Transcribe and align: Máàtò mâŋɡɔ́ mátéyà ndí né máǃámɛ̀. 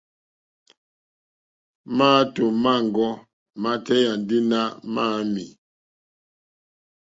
Máàtò 1.97 2.43
mâŋɡɔ́ 2.63 3.11
mátéyà 3.61 4.11
ndí 4.21 4.37
né 4.49 4.59
máǃámɛ̀. 4.93 5.47